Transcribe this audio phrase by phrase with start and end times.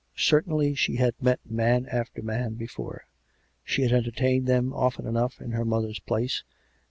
[0.17, 3.03] Certainly she had met man after man before—
[3.63, 6.79] she had en tertained them often enough in her mother's place, and COME RACK!